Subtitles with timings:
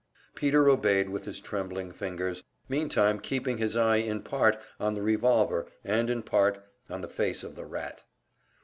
[0.33, 5.67] Peter obeyed with his trembling fingers, meantime keeping his eye in part on the revolver
[5.83, 8.01] and in part on the face of the rat.